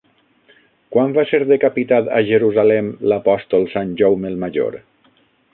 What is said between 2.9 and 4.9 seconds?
l'apòstol Sant Jaume el Major?